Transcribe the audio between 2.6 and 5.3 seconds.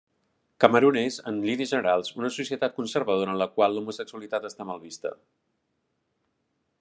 conservadora en la qual l'homosexualitat està mal vista.